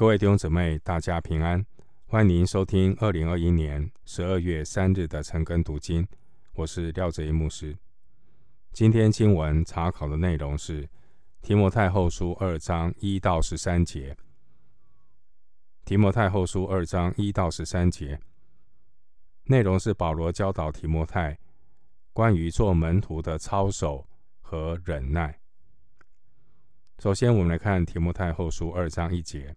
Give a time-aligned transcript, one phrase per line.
[0.00, 1.62] 各位弟兄姊妹，大家平安！
[2.06, 6.08] 欢迎收听二零二一年十二月三日的晨更读经。
[6.54, 7.76] 我是廖哲一牧师。
[8.72, 10.88] 今天经文查考的内容是
[11.42, 14.16] 提摩太后书二章一到十三节。
[15.84, 18.18] 提摩太后书二章一到十三节
[19.44, 21.38] 内容是保罗教导提摩太
[22.14, 24.06] 关于做门徒的操守
[24.40, 25.38] 和忍耐。
[27.00, 29.54] 首先，我们来看提摩太后书二章一节。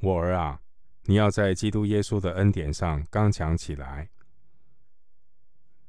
[0.00, 0.60] 我儿啊，
[1.04, 4.08] 你要在基督耶稣的恩典上刚强起来。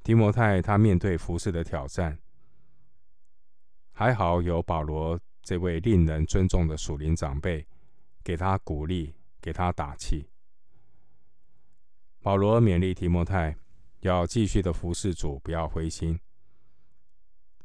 [0.04, 2.18] 提摩太他面对服侍的挑战，
[3.92, 7.68] 还好有保罗这位令人尊重的属灵长辈
[8.24, 10.28] 给他鼓励，给他打气。
[12.22, 13.56] 保罗勉励提摩太
[14.00, 16.20] 要继续的服侍主，不要灰心，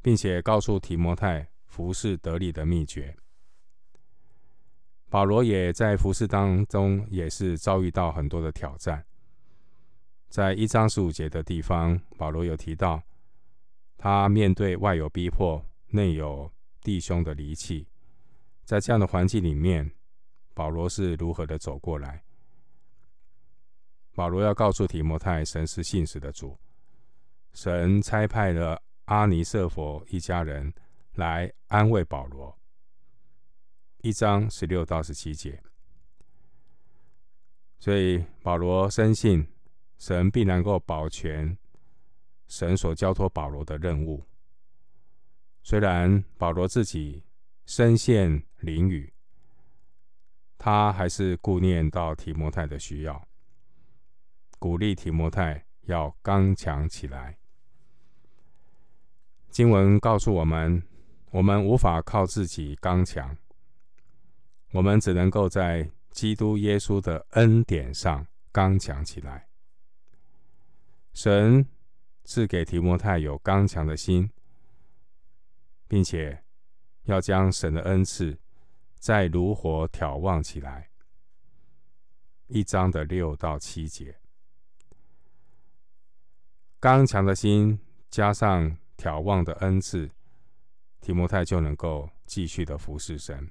[0.01, 3.17] 并且告诉提摩太服侍得力的秘诀。
[5.09, 9.05] 保罗也在服侍当中，也是遭遇到很多的挑战。
[10.29, 13.01] 在一章十五节的地方，保罗有提到，
[13.97, 17.87] 他面对外有逼迫，内有弟兄的离弃，
[18.65, 19.89] 在这样的环境里面，
[20.53, 22.23] 保罗是如何的走过来？
[24.13, 26.57] 保罗要告诉提摩太，神是信实的主，
[27.53, 30.73] 神差派了阿尼瑟佛一家人
[31.13, 32.57] 来安慰保罗。
[34.05, 35.59] 一章十六到十七节，
[37.79, 39.43] 所以保罗深信
[39.97, 41.57] 神必能够保全
[42.45, 44.23] 神所交托保罗的任务。
[45.63, 47.23] 虽然保罗自己
[47.65, 49.11] 身陷囹圄，
[50.59, 53.27] 他还是顾念到提摩太的需要，
[54.59, 57.39] 鼓励提摩太要刚强起来。
[59.49, 60.83] 经文告诉我们，
[61.31, 63.35] 我们无法靠自己刚强。
[64.75, 69.47] 我们只能够在基督耶稣的恩典上刚强起来。
[71.13, 71.65] 神
[72.25, 74.29] 赐给提摩太有刚强的心，
[75.87, 76.43] 并且
[77.03, 78.37] 要将神的恩赐
[78.95, 80.89] 再如火挑旺起来。
[82.47, 84.19] 一章的六到七节，
[86.81, 90.11] 刚强的心加上挑旺的恩赐，
[90.99, 93.49] 提摩太就能够继续的服侍神。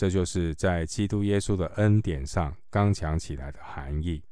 [0.00, 4.24] 这就是在基督耶稣的恩典上刚强起来的含义。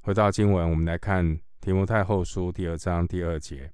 [0.00, 3.72] 回到经文，我们来看提摩太后书第二章第二节：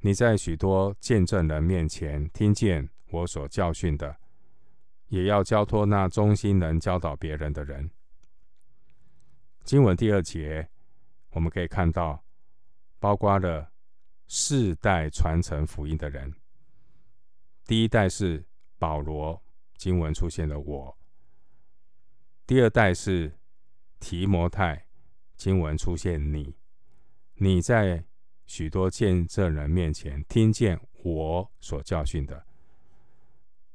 [0.00, 4.18] 你在许多见证人面前听见我所教训的，
[5.08, 7.90] 也要交托那忠心能教导别人的人。
[9.64, 10.68] 经文第二节，
[11.30, 12.22] 我们可以看到，
[13.00, 13.72] 包括了
[14.28, 16.30] 世代传承福音的人。
[17.64, 18.44] 第一代是
[18.78, 19.42] 保罗，
[19.76, 20.96] 经文出现了我；
[22.46, 23.38] 第二代是
[24.00, 24.86] 提摩太，
[25.36, 26.56] 经文出现你。
[27.34, 28.04] 你在
[28.46, 32.44] 许多见证人面前听见我所教训的。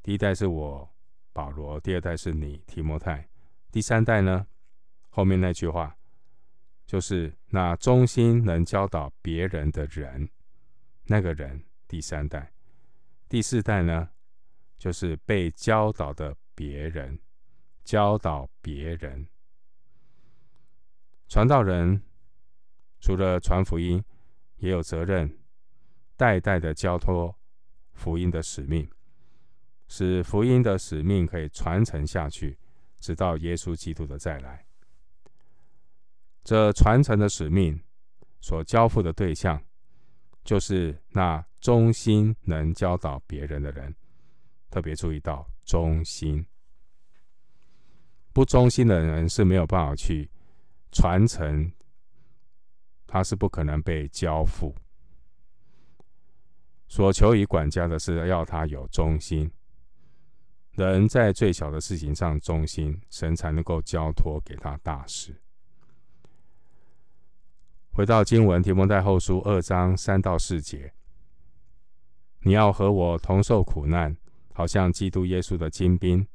[0.03, 0.89] 第一代是我
[1.33, 3.29] 保罗，第二代是你提摩太，
[3.71, 4.47] 第三代呢？
[5.09, 5.97] 后面那句话
[6.85, 10.29] 就是那忠心能教导别人的人，
[11.05, 12.51] 那个人，第三代。
[13.29, 14.09] 第四代呢，
[14.77, 17.19] 就是被教导的别人，
[17.83, 19.27] 教导别人。
[21.27, 22.01] 传道人
[22.99, 24.03] 除了传福音，
[24.57, 25.37] 也有责任
[26.15, 27.37] 代代的交托
[27.93, 28.89] 福音的使命，
[29.87, 32.57] 使福音的使命可以传承下去，
[32.99, 34.65] 直到耶稣基督的再来。
[36.43, 37.83] 这传承的使命
[38.39, 39.61] 所交付的对象，
[40.45, 43.93] 就是那忠心能教导别人的人，
[44.69, 46.45] 特别注意到忠心。
[48.31, 50.29] 不忠心的人是没有办法去
[50.91, 51.71] 传承，
[53.07, 54.75] 他是不可能被交付。
[56.87, 59.51] 所求于管家的是要他有忠心，
[60.71, 65.35] 人在最小的事情上忠心，神才能够交托给他大事。
[67.91, 70.93] 回到经文，提摩太后书二章三到四节，
[72.47, 74.15] 你要和我同受苦难，
[74.53, 76.25] 好像基督耶稣的精兵。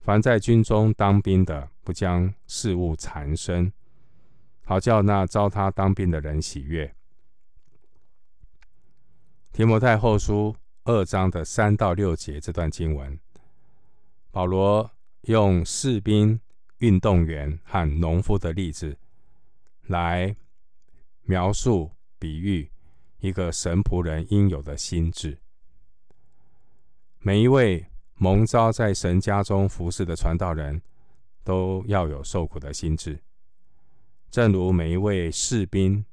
[0.00, 3.72] 凡在军中当兵的，不将事务缠身，
[4.64, 6.92] 好叫那招他当兵的人喜悦。
[9.52, 13.16] 提摩太后书二章的三到六节这段经文，
[14.32, 14.90] 保罗
[15.20, 16.40] 用士兵、
[16.78, 18.98] 运动员和农夫的例子
[19.86, 20.34] 来。
[21.24, 22.71] 描述、比喻
[23.22, 25.38] 一个神仆人应有的心智。
[27.20, 30.82] 每一位蒙召在神家中服侍的传道人，
[31.44, 33.22] 都要有受苦的心智，
[34.28, 36.04] 正如每一位士兵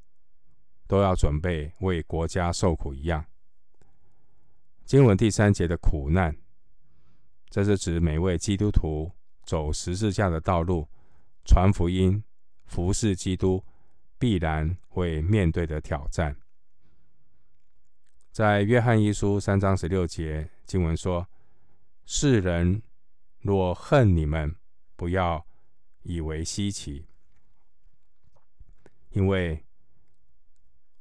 [0.86, 3.26] 都要准备为国家受苦一样。
[4.86, 6.38] 经文第三节的苦难，
[7.50, 9.12] 这是指每位基督徒
[9.44, 10.88] 走十字架的道路，
[11.44, 12.24] 传福音、
[12.68, 13.66] 服侍基督，
[14.20, 16.36] 必然会面对的挑战。
[18.40, 21.28] 在约翰一书三章十六节，经文说
[22.08, 22.82] ：“世人
[23.42, 24.56] 若恨你们，
[24.96, 25.46] 不要
[26.04, 27.06] 以为稀奇，
[29.10, 29.62] 因为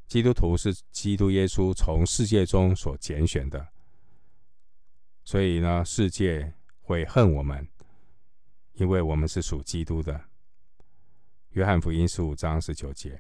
[0.09, 3.69] 基督徒是基督耶稣从世界中所拣选的，
[5.23, 7.69] 所以呢，世界会恨我们，
[8.73, 10.25] 因为我们是属基督的。”
[11.55, 13.17] 约翰福音十五章十九节。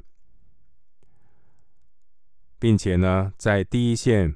[2.58, 4.34] 并且呢，在第一线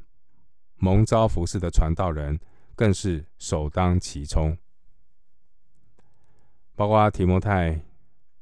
[0.76, 2.38] 蒙召服侍的传道人，
[2.74, 4.56] 更是首当其冲。
[6.74, 7.84] 包括提摩太，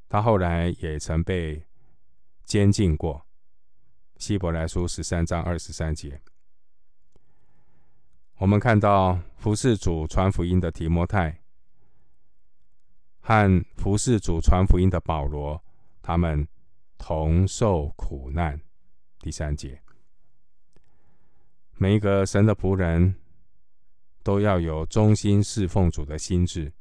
[0.09, 1.67] 他后来也曾被
[2.45, 3.27] 监禁过。
[4.17, 6.21] 希伯来书十三章二十三节，
[8.37, 11.41] 我们看到服侍主传福音的提摩太
[13.21, 15.63] 和服侍主传福音的保罗，
[16.03, 16.47] 他们
[16.99, 18.61] 同受苦难。
[19.23, 19.83] 第三节，
[21.77, 23.15] 每一个神的仆人
[24.23, 26.73] 都要有忠心侍奉主的心志，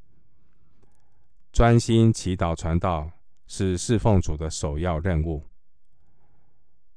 [1.52, 3.12] 专心祈祷传道
[3.46, 5.46] 是侍奉主的首要任务。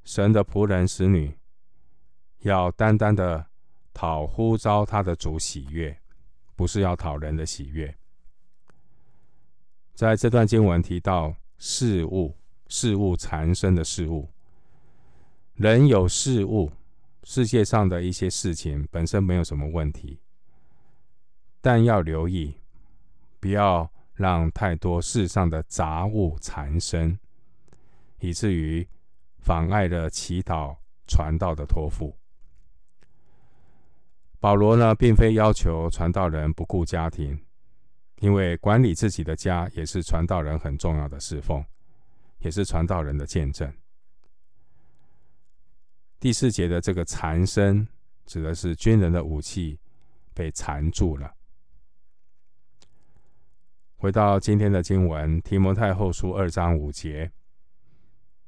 [0.05, 1.37] 神的仆人使女
[2.43, 3.45] 要单单的
[3.93, 6.01] 讨呼召他的主喜悦，
[6.55, 7.93] 不是要讨人的喜悦。
[9.93, 12.37] 在这段经文提到事物，
[12.69, 14.32] 事物缠身的事物。
[15.63, 16.73] 人有事物，
[17.23, 20.19] 世界上的一些事情本身没有什么问题，
[21.61, 22.57] 但要留意，
[23.39, 27.17] 不要让太多世上的杂物缠身，
[28.19, 28.85] 以至于
[29.39, 30.77] 妨碍了祈祷
[31.07, 32.13] 传道的托付。
[34.41, 37.41] 保罗呢，并非要求传道人不顾家庭，
[38.19, 41.65] 因为管理自己的家也是传道人很重要的侍奉，
[42.41, 43.73] 也是传道人的见证。
[46.23, 47.89] 第四节的这个缠身，
[48.27, 49.81] 指的是军人的武器
[50.33, 51.35] 被缠住了。
[53.97, 57.33] 回到今天的经文，《提摩太后书》二章五节：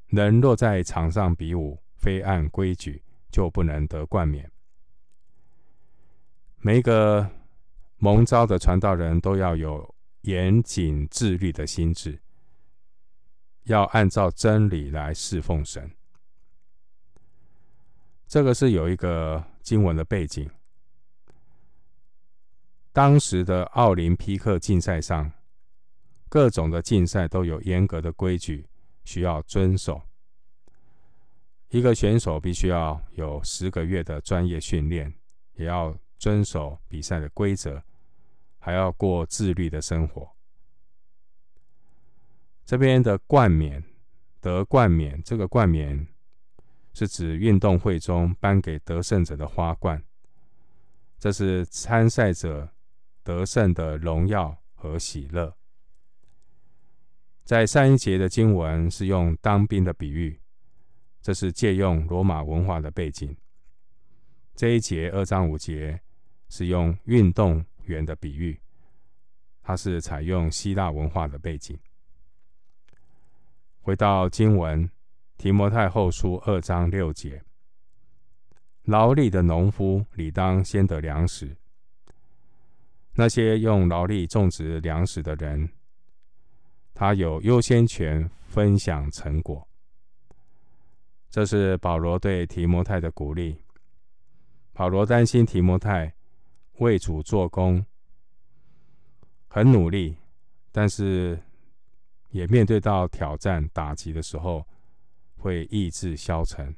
[0.06, 4.48] 人若在场上比武，非按规矩，就不能得冠冕。
[6.58, 7.28] 每一个
[7.96, 12.20] 蒙召的传道人都要有严谨自律的心智，
[13.64, 15.90] 要按照真理来侍奉神。
[18.26, 20.50] 这个是有一个经文的背景。
[22.92, 25.32] 当时的奥林匹克竞赛上，
[26.28, 28.68] 各种的竞赛都有严格的规矩
[29.04, 30.02] 需要遵守。
[31.68, 35.12] 一个选手必须要有十个月的专业训练，
[35.54, 37.82] 也要遵守比赛的规则，
[38.58, 40.30] 还要过自律的生活。
[42.64, 43.82] 这边的冠冕，
[44.40, 46.06] 得冠冕，这个冠冕。
[46.94, 50.00] 是指运动会中颁给得胜者的花冠，
[51.18, 52.72] 这是参赛者
[53.24, 55.56] 得胜的荣耀和喜乐。
[57.42, 60.40] 在上一节的经文是用当兵的比喻，
[61.20, 63.36] 这是借用罗马文化的背景。
[64.54, 66.00] 这一节二章五节
[66.48, 68.60] 是用运动员的比喻，
[69.62, 71.76] 它是采用希腊文化的背景。
[73.80, 74.88] 回到经文。
[75.36, 77.42] 提摩太后书二章六节：
[78.84, 81.56] 劳力的农夫理当先得粮食。
[83.14, 85.68] 那些用劳力种植粮食的人，
[86.94, 89.68] 他有优先权分享成果。
[91.30, 93.60] 这是保罗对提摩太的鼓励。
[94.72, 96.12] 保罗担心提摩太
[96.78, 97.84] 为主做工，
[99.46, 100.16] 很努力，
[100.72, 101.38] 但是
[102.30, 104.66] 也面对到挑战打击的时候。
[105.44, 106.74] 会意志消沉，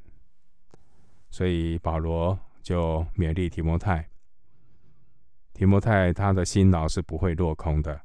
[1.31, 4.11] 所以保罗就勉励提摩太。
[5.53, 8.03] 提摩太他的辛劳是不会落空的，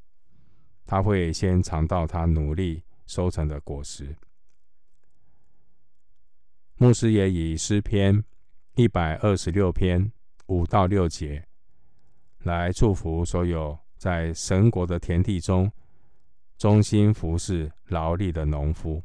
[0.86, 4.16] 他会先尝到他努力收成的果实。
[6.76, 8.24] 牧师也以诗篇
[8.76, 10.12] 一百二十六篇
[10.46, 11.44] 五到六节
[12.44, 15.72] 来祝福所有在神国的田地中
[16.56, 19.04] 忠心服侍劳力的农夫。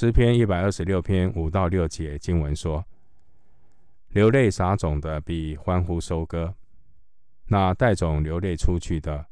[0.00, 2.86] 诗篇一百二十六篇五到六节经文说
[4.14, 6.54] ：“流泪撒种的必欢呼收割，
[7.46, 9.26] 那带种流泪出去的，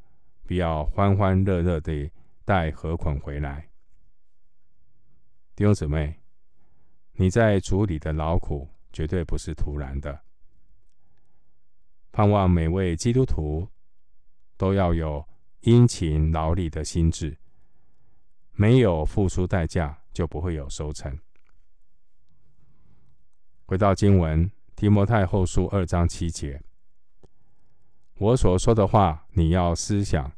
[0.44, 2.11] 必要欢欢乐乐地
[2.44, 3.68] 带禾捆回来。
[5.54, 6.18] 弟兄姊妹，
[7.12, 10.20] 你在主里的劳苦绝对不是徒然的。
[12.11, 13.68] 盼望每位基督徒
[14.56, 15.25] 都要有
[15.61, 17.38] 殷勤劳力的心志，
[18.56, 21.16] 没有付出代价，就不会有收成。
[23.66, 26.62] 回到经文，提摩太后书二章七节，
[28.14, 30.32] 我所说的话，你要思想，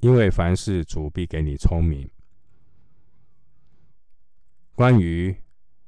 [0.00, 2.10] 因为凡事主必给你聪明。
[4.74, 5.34] 关于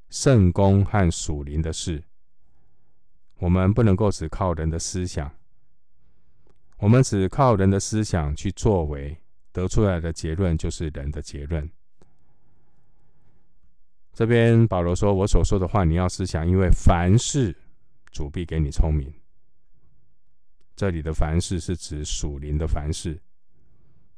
[0.09, 2.03] 圣工和属灵的事，
[3.39, 5.31] 我们不能够只靠人的思想，
[6.79, 9.21] 我们只靠人的思想去作为，
[9.53, 11.69] 得出来的结论就是人的结论。
[14.13, 17.57] 这边保罗说：“我所说的话，你要思想，因为凡事
[18.11, 19.13] 主必给你聪明。”
[20.77, 23.21] 这里的“凡事”是指属灵的凡事，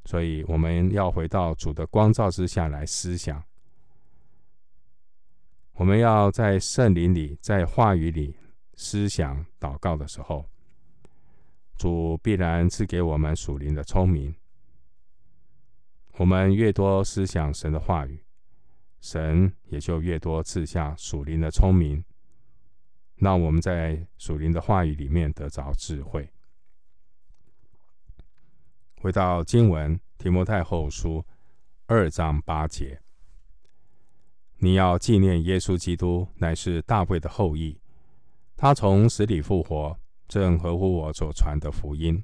[0.05, 3.43] 所以我们要回到主的光照之下来思想。
[5.73, 8.35] 我们要在圣灵里，在话语里
[8.75, 10.45] 思想祷告的时候，
[11.77, 14.33] 主必然赐给我们属灵的聪明。
[16.17, 18.23] 我们越多思想神的话语。
[19.01, 22.01] 神也就越多赐下属灵的聪明，
[23.15, 26.31] 让我们在属灵的话语里面得着智慧。
[29.01, 31.25] 回到经文，提摩太后书
[31.85, 33.01] 二章八节，
[34.59, 37.77] 你要纪念耶稣基督乃是大卫的后裔，
[38.55, 42.23] 他从死里复活，正合乎我所传的福音。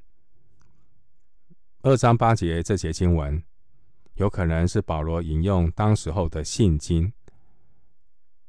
[1.81, 3.43] 二章八节这节经文。
[4.19, 7.13] 有可能是保罗引用当时候的信经，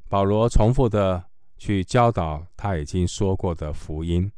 [0.08, 1.24] 保罗重复的
[1.58, 4.32] 去教导他已经说过的福音，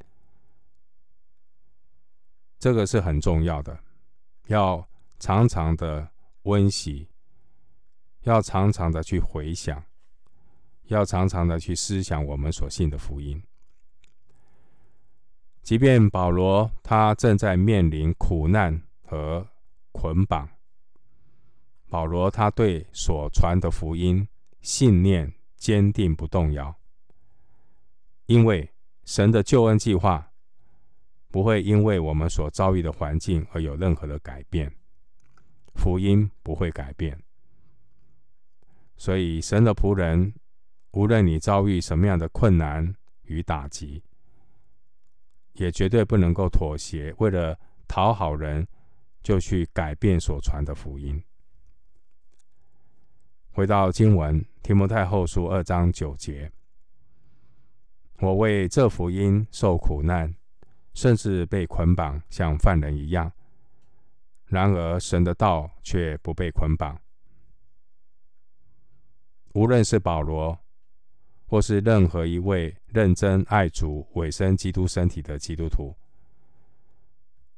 [2.58, 3.80] 这个是很重要的，
[4.48, 4.86] 要
[5.18, 6.06] 常常的
[6.42, 7.08] 温习，
[8.24, 9.82] 要常常的去回想，
[10.88, 13.42] 要常常的去思想我们所信的福音。
[15.62, 19.48] 即便保罗他正在面临苦难和
[19.92, 20.46] 捆绑。
[21.92, 24.26] 保罗他对所传的福音
[24.62, 26.74] 信念坚定不动摇，
[28.24, 28.66] 因为
[29.04, 30.32] 神的救恩计划
[31.28, 34.74] 不会因为我们所遭遇的环境而有任何的改变，
[35.74, 37.22] 福音不会改变。
[38.96, 40.32] 所以神的仆人，
[40.92, 44.02] 无论你遭遇什么样的困难与打击，
[45.52, 47.54] 也绝对不能够妥协，为了
[47.86, 48.66] 讨好人
[49.22, 51.22] 就去改变所传的福音。
[53.54, 56.50] 回到经文，提摩太后书二章九节：
[58.18, 60.34] 我为这福音受苦难，
[60.94, 63.30] 甚至被捆绑，像犯人一样。
[64.46, 66.98] 然而神的道却不被捆绑。
[69.52, 70.58] 无论是保罗，
[71.46, 75.94] 或是任何一位认真爱主、委身基督身体的基督徒，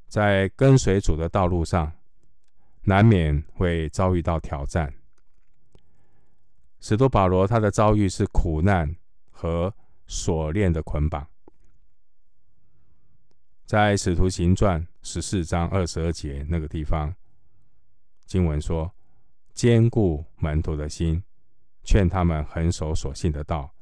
[0.08, 1.92] 在跟随主的道路上，
[2.82, 4.92] 难免会遭遇到挑战。
[6.86, 8.94] 使徒保罗他的遭遇是苦难
[9.30, 9.74] 和
[10.06, 11.26] 锁链的捆绑，
[13.64, 17.14] 在使徒行传十四章二十二节那个地方，
[18.26, 18.94] 经文说
[19.54, 21.24] ：“坚固门徒的心，
[21.84, 23.74] 劝他们恒守所信的道。”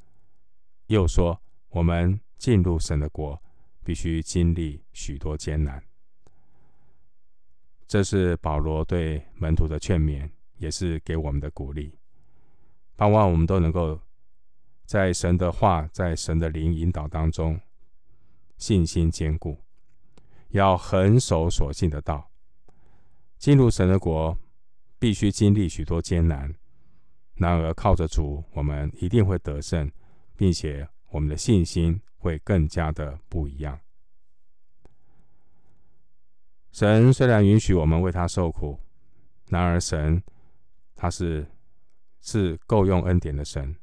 [0.87, 3.43] 又说：“我们进入神的国，
[3.83, 5.83] 必须经历许多艰难。”
[7.89, 11.99] 这是保罗对门徒的劝勉，也是给我们的鼓励。
[13.03, 14.01] 盼望我们都能够
[14.85, 17.61] 在神的话、在神的灵引导当中，
[18.59, 19.59] 信心坚固，
[20.51, 22.31] 要恒守所信的道。
[23.39, 24.39] 进入神的国，
[25.01, 26.55] 必须经历许多艰难。
[27.35, 29.91] 然而靠着主，我们一定会得胜，
[30.37, 33.81] 并且我们的信心会更加的不一样。
[36.71, 38.79] 神虽然允许我们为他受苦，
[39.49, 40.23] 然而神
[40.95, 41.45] 他是。
[42.23, 43.77] 是够用恩典的神，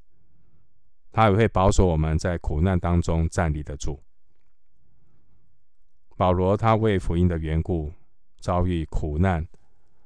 [1.12, 4.02] 他也会保守我们在苦难当中站立得住。
[6.16, 7.94] 保罗他为福音的缘故
[8.40, 9.46] 遭遇苦难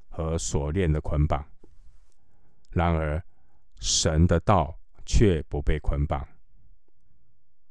[0.10, 1.46] 和锁链的捆绑，
[2.72, 3.24] 然而
[3.80, 6.28] 神的道却不被捆绑，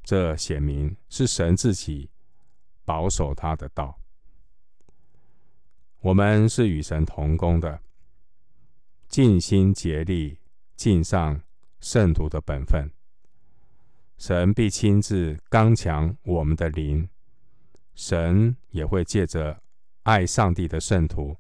[0.05, 2.09] 这显明是神自己
[2.85, 3.99] 保守他的道。
[6.01, 7.81] 我们是与神同工的，
[9.09, 10.39] 尽心竭力。
[10.77, 11.41] 尽上
[11.81, 12.91] 圣徒的本分，
[14.19, 17.09] 神必亲自刚强我们的灵，
[17.95, 19.63] 神也会借着
[20.03, 21.37] 爱上帝的圣徒，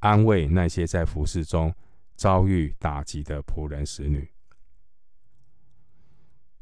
[0.00, 1.74] 安慰那些在服侍中
[2.14, 4.30] 遭遇打击的仆人使女。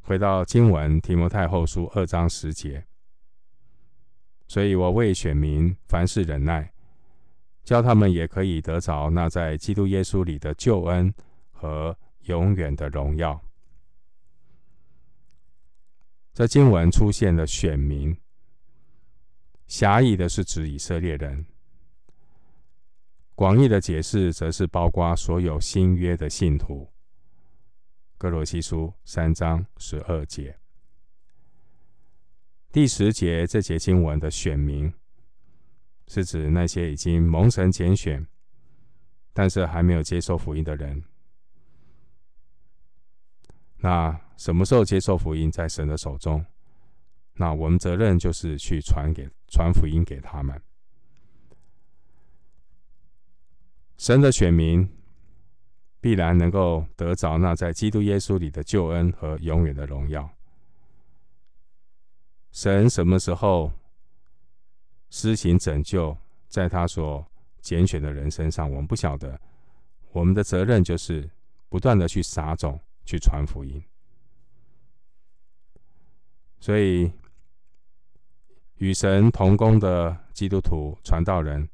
[0.03, 2.85] 回到经文，提摩太后书二章十节，
[4.47, 6.73] 所以我为选民凡事忍耐，
[7.65, 11.13] 叫他们也可以得着那在基督耶稣里的救恩
[11.65, 13.43] 和永远的荣耀。
[16.35, 18.15] 这经文出现了“选民”，
[19.67, 21.47] 狭义的是指以色列人；
[23.35, 26.93] 广义的解释则是包括所有新约的信徒。
[28.19, 30.59] 歌罗西书三章十二节，
[32.71, 34.93] 第十节这节经文的“选民”，
[36.09, 38.27] 是指那些已经蒙神拣选，
[39.33, 41.03] 但是还没有接受福音的人。
[43.85, 46.43] 那什么时候接受福音，在神的手中？
[47.35, 50.59] 那我们责任就是去传给传福音给他们。
[53.99, 54.91] 神的选民
[56.01, 60.31] 必然能够得着那在基督耶稣里的救恩和永远的荣耀。
[62.53, 63.71] 神什么时候
[65.11, 66.17] 施行拯救，
[66.49, 67.23] 在他所
[67.61, 69.39] 拣选的人身上，我们不晓得。
[70.11, 71.29] 我们的责任就是
[71.69, 72.81] 不断的去撒种。
[73.05, 73.85] 去传福音，
[76.59, 77.13] 所以
[78.77, 81.69] 与神同工的基督徒传道人，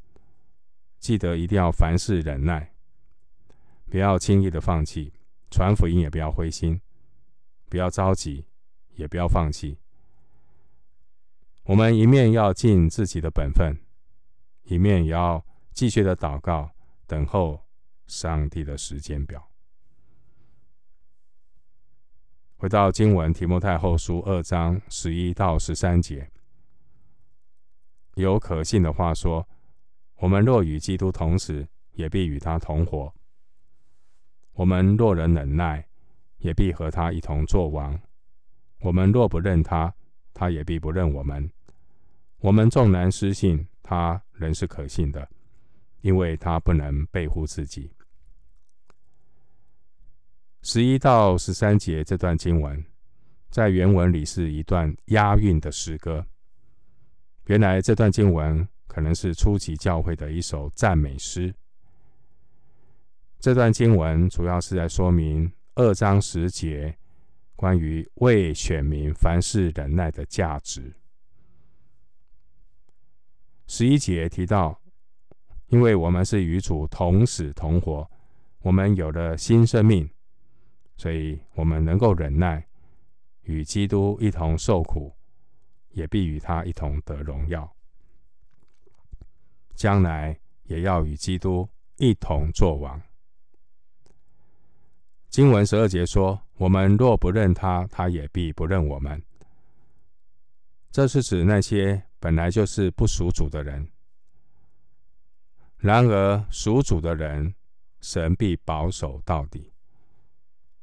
[0.99, 2.73] 记得一定要凡事忍耐，
[3.89, 5.13] 不要轻易的放弃
[5.51, 6.81] 传福音，也不要灰心，
[7.69, 8.45] 不要着急，
[8.97, 9.79] 也不要放弃。
[11.65, 13.77] 我们一面要尽自己的本分，
[14.65, 16.71] 一面也要继续的祷告，
[17.07, 17.65] 等候
[18.07, 19.50] 上帝的时间表。
[22.61, 26.31] 回到经文，提摩太后书二章十一到十三节，
[28.17, 29.49] 有可信的话说：
[30.17, 33.11] 我们若与基督同死，也必与他同活；
[34.53, 35.89] 我们若能忍耐，
[36.37, 37.97] 也必和他一同作王；
[38.81, 39.95] 我们若不认他，
[40.35, 41.51] 他也必不认我们。
[42.41, 45.27] 我们纵然失信，他仍是可信的，
[46.03, 47.91] 因为他不能背乎自己。
[50.63, 52.85] 十一到十三节这段经文，
[53.49, 56.25] 在原文里是一段押韵的诗歌。
[57.47, 61.55] 原来这段经文可能是初级教会的一首赞美诗。
[63.39, 66.95] 这段经文主要是在说明二章十节
[67.57, 70.95] 关于为选民凡事忍耐的价值。
[73.67, 74.79] 十一节提到，
[75.69, 78.09] 因为我们是与主同死同活，
[78.61, 80.07] 我们有了新生命。
[81.01, 82.63] 所以，我们能够忍耐，
[83.45, 85.11] 与基督一同受苦，
[85.93, 87.75] 也必与他一同得荣耀。
[89.75, 93.01] 将来也要与基督一同作王。
[95.31, 99.23] 经文十二节说：“我们若不认他，他也必不认我们。”
[100.93, 103.91] 这是指那些本来就是不属主的人。
[105.79, 107.55] 然而，属主的人，
[108.03, 109.70] 神必保守到底。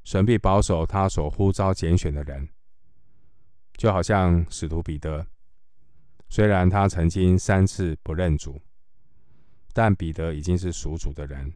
[0.08, 2.48] 神必保守他所呼召拣选的人，
[3.76, 5.28] 就好像使徒彼得，
[6.30, 8.62] 虽然他曾经三次不认主，
[9.74, 11.52] 但彼得已经是属主的人，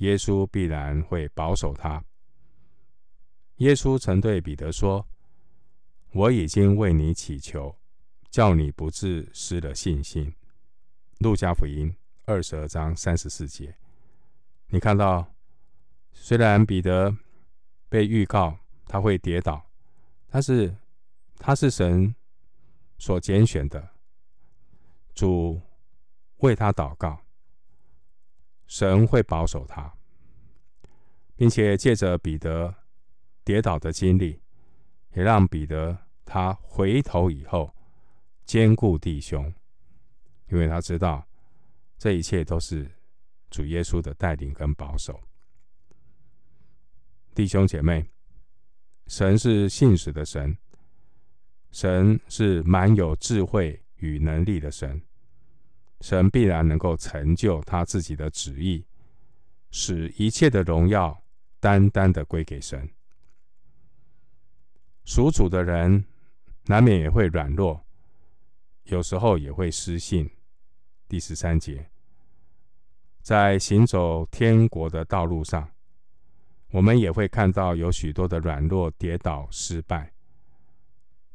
[0.00, 2.04] 耶稣必然会保守他。
[3.56, 5.08] 耶稣曾对彼得说
[6.12, 7.74] ：“我已经为你祈求，
[8.28, 10.34] 叫你不自失了信心。”
[11.20, 13.78] 路加福音二十二章三十四节，
[14.66, 15.32] 你看到，
[16.12, 17.16] 虽然彼得。
[17.90, 19.62] 被预告他会跌倒，
[20.30, 20.74] 但是
[21.36, 22.14] 他是神
[22.96, 23.90] 所拣选的，
[25.12, 25.60] 主
[26.36, 27.20] 为他祷告，
[28.66, 29.92] 神会保守他，
[31.34, 32.74] 并且借着彼得
[33.44, 34.40] 跌倒的经历，
[35.14, 37.74] 也让彼得他回头以后
[38.44, 39.52] 坚固弟兄，
[40.48, 41.26] 因为他知道
[41.98, 42.88] 这一切都是
[43.50, 45.20] 主耶稣的带领跟保守。
[47.34, 48.04] 弟兄姐妹，
[49.06, 50.56] 神是信实的神，
[51.70, 55.00] 神是满有智慧与能力的神，
[56.00, 58.84] 神必然能够成就他自己的旨意，
[59.70, 61.22] 使一切的荣耀
[61.60, 62.90] 单单的归给神。
[65.04, 66.04] 属主的人
[66.66, 67.84] 难免也会软弱，
[68.84, 70.28] 有时候也会失信。
[71.08, 71.90] 第十三节，
[73.22, 75.70] 在行走天国的道路上。
[76.70, 80.12] 我们也会看到有许多的软弱、跌倒、失败，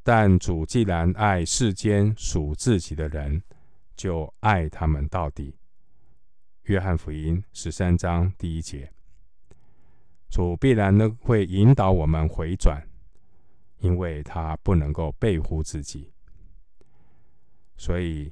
[0.02, 3.42] 但主既然爱世间属自己的人，
[3.96, 5.58] 就爱他们到底。
[6.64, 8.92] 约翰福音十三章第一节，
[10.30, 12.82] 主必然呢会引导我们回转，
[13.80, 16.12] 因为他不能够背乎自己。
[17.78, 18.32] 所以，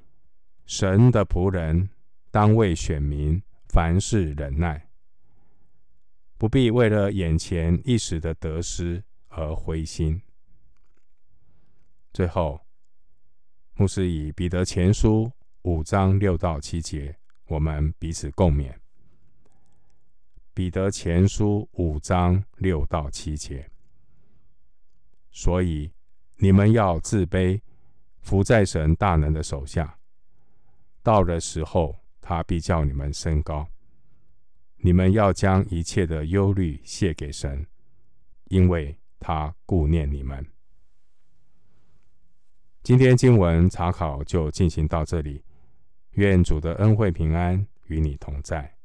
[0.66, 1.90] 神的仆人
[2.32, 4.88] 当为选民凡事忍耐，
[6.44, 10.22] 不必为了眼前一时的得失而灰心。
[12.12, 12.60] 最后，
[13.76, 17.18] 牧师以彼得前书五章六到七节。
[17.46, 18.76] 我们彼此共勉。
[20.54, 23.72] 彼得前书五章六到七节，
[25.32, 25.90] 所以
[26.36, 27.62] 你们要自卑，
[28.20, 29.98] 服在神大能的手下。
[31.02, 33.66] 到了时候，他必叫你们升高。
[34.86, 37.66] 你们要将一切的忧虑卸给神，
[38.50, 40.46] 因为他顾念你们。
[42.84, 45.42] 今天经文查考就进行到这里。
[46.16, 48.76] 愿主的恩惠平安与你同在。